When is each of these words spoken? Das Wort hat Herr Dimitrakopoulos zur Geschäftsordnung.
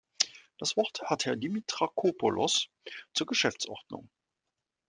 Das 0.57 0.77
Wort 0.77 1.03
hat 1.03 1.25
Herr 1.27 1.35
Dimitrakopoulos 1.35 2.69
zur 3.13 3.27
Geschäftsordnung. 3.27 4.09